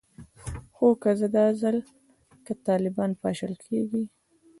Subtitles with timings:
[0.75, 1.77] خو که دا ځل
[2.45, 4.03] که طالبان پاشل کیږي